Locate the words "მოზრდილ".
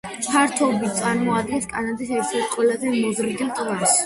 2.97-3.55